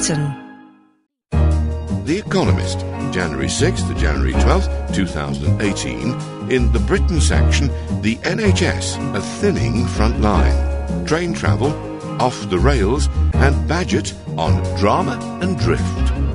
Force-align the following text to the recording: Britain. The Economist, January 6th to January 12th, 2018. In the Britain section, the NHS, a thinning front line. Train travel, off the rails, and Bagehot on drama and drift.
Britain. 0.00 0.34
The 2.06 2.22
Economist, 2.26 2.78
January 3.12 3.48
6th 3.48 3.86
to 3.86 4.00
January 4.00 4.32
12th, 4.32 4.94
2018. 4.94 6.50
In 6.50 6.72
the 6.72 6.78
Britain 6.78 7.20
section, 7.20 7.68
the 8.00 8.16
NHS, 8.22 8.96
a 9.14 9.20
thinning 9.20 9.84
front 9.84 10.22
line. 10.22 11.04
Train 11.04 11.34
travel, 11.34 11.74
off 12.18 12.48
the 12.48 12.58
rails, 12.58 13.08
and 13.34 13.68
Bagehot 13.68 14.14
on 14.38 14.62
drama 14.78 15.18
and 15.42 15.58
drift. 15.58 16.29